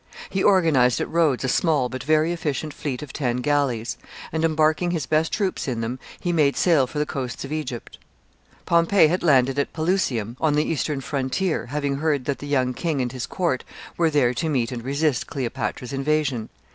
He 0.31 0.41
organized 0.43 0.99
at 0.99 1.07
Rhodes 1.09 1.43
a 1.43 1.47
small 1.47 1.87
but 1.87 2.03
very 2.03 2.31
efficient 2.31 2.73
fleet 2.73 3.03
of 3.03 3.13
ten 3.13 3.37
galleys, 3.37 3.99
and, 4.31 4.43
embarking 4.43 4.89
his 4.89 5.05
best 5.05 5.31
troops 5.31 5.67
in 5.67 5.81
them, 5.81 5.99
he 6.19 6.31
made 6.31 6.57
sail 6.57 6.87
for 6.87 6.97
the 6.97 7.05
coasts 7.05 7.45
of 7.45 7.51
Egypt. 7.51 7.99
Pompey 8.65 9.09
had 9.09 9.21
landed 9.21 9.59
at 9.59 9.73
Pelusium, 9.73 10.37
on 10.41 10.55
the 10.55 10.65
eastern 10.65 11.01
frontier, 11.01 11.67
having 11.67 11.97
heard 11.97 12.25
that 12.25 12.39
the 12.39 12.47
young 12.47 12.73
king 12.73 12.99
and 12.99 13.11
his 13.11 13.27
court 13.27 13.63
were 13.95 14.09
there 14.09 14.33
to 14.33 14.49
meet 14.49 14.71
and 14.71 14.83
resist 14.83 15.27
Cleopatra's 15.27 15.93
invasion. 15.93 16.49